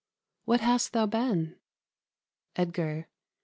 _What 0.45 0.61
hast 0.61 0.93
thou 0.93 1.05
been? 1.05 1.57
"_Edgar. 2.55 3.05